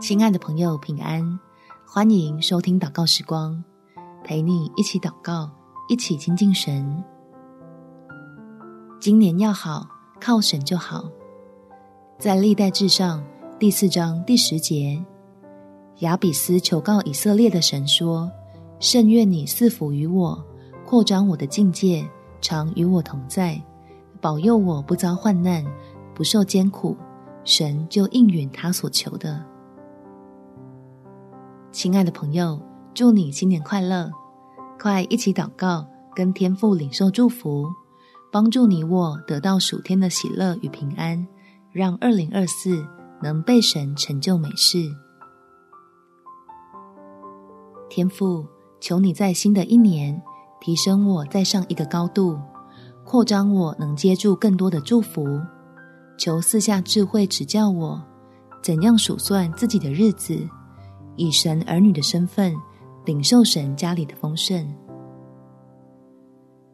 [0.00, 1.38] 亲爱的朋友，平安！
[1.86, 3.62] 欢迎收听祷告时光，
[4.24, 5.48] 陪你一起祷告，
[5.88, 7.02] 一起亲近神。
[9.00, 9.86] 今年要好，
[10.20, 11.08] 靠神就好。
[12.18, 13.24] 在历代志上
[13.60, 15.02] 第四章第十节，
[16.00, 18.30] 亚比斯求告以色列的神说
[18.80, 20.44] ：“甚愿你赐福于我，
[20.84, 22.04] 扩张我的境界，
[22.40, 23.58] 常与我同在，
[24.20, 25.64] 保佑我不遭患难，
[26.12, 26.96] 不受艰苦。”
[27.44, 29.40] 神就应允他所求的。
[31.76, 32.58] 亲爱的朋友，
[32.94, 34.10] 祝你新年快乐！
[34.80, 37.66] 快一起祷告，跟天父领受祝福，
[38.32, 41.28] 帮助你我得到属天的喜乐与平安，
[41.72, 42.82] 让二零二四
[43.22, 44.90] 能被神成就美事。
[47.90, 48.46] 天父，
[48.80, 50.18] 求你在新的一年
[50.62, 52.38] 提升我再上一个高度，
[53.04, 55.26] 扩张我能接住更多的祝福。
[56.16, 58.02] 求四下智慧指教我，
[58.62, 60.48] 怎样数算自己的日子。
[61.16, 62.54] 以神儿女的身份
[63.04, 64.66] 领受神家里的丰盛，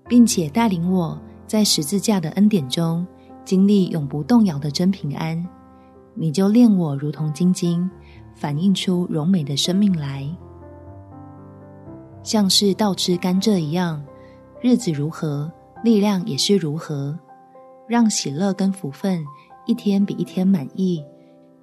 [0.08, 3.06] 并且带领我在十字架的恩典中
[3.44, 5.46] 经历永不动摇的真平安。
[6.14, 7.90] 你就炼我如同晶晶，
[8.34, 10.28] 反映出荣美的生命来，
[12.22, 14.04] 像是倒吃甘蔗一样。
[14.60, 15.50] 日子如何，
[15.82, 17.18] 力量也是如何，
[17.88, 19.24] 让喜乐跟福分
[19.66, 21.02] 一天比一天满意，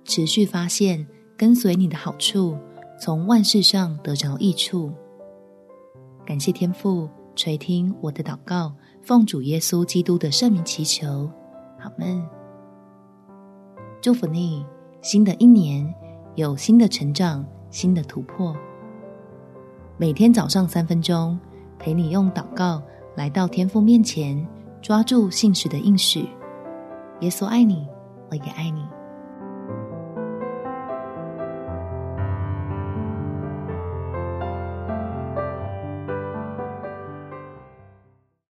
[0.03, 2.58] 持续发现跟随你的好处。
[3.00, 4.92] 从万事上得着益处，
[6.25, 11.31] 感谢天父垂听我的祷告，奉主耶稣基督的圣名祈求，
[11.80, 12.22] 阿们。
[14.02, 14.66] 祝福你，
[15.02, 15.94] 新的一年
[16.36, 18.53] 有新的成长，新的突破。
[19.97, 21.39] 每天早上三分钟，
[21.77, 22.83] 陪你用祷告
[23.16, 24.45] 来到天父面前，
[24.81, 26.27] 抓住信实的应许。
[27.22, 27.88] 耶稣爱你，
[28.30, 28.86] 我也爱你。